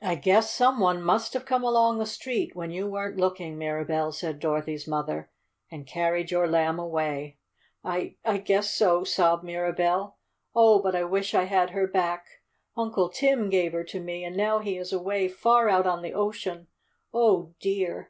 "I 0.00 0.14
guess 0.14 0.48
some 0.52 0.78
one 0.78 1.02
must 1.02 1.34
have 1.34 1.44
come 1.44 1.64
along 1.64 1.98
the 1.98 2.06
street 2.06 2.54
when 2.54 2.70
you 2.70 2.86
weren't 2.86 3.16
looking, 3.16 3.58
Mirabell," 3.58 4.12
said 4.12 4.38
Dorothy's 4.38 4.86
mother, 4.86 5.28
"and 5.72 5.88
carried 5.88 6.30
your 6.30 6.46
Lamb 6.46 6.78
away." 6.78 7.36
"I 7.82 8.14
I 8.24 8.36
guess 8.38 8.72
so," 8.72 9.02
sobbed 9.02 9.42
Mirabell. 9.42 10.18
"Oh, 10.54 10.80
but 10.80 10.94
I 10.94 11.02
wish 11.02 11.34
I 11.34 11.46
had 11.46 11.70
her 11.70 11.88
back. 11.88 12.26
Uncle 12.76 13.08
Tim 13.08 13.50
gave 13.50 13.72
her 13.72 13.82
to 13.82 13.98
me, 13.98 14.22
and 14.22 14.36
now 14.36 14.60
he 14.60 14.78
is 14.78 14.92
away 14.92 15.26
far 15.26 15.68
out 15.68 15.84
on 15.84 16.02
the 16.02 16.14
ocean! 16.14 16.68
Oh, 17.12 17.52
dear!" 17.58 18.08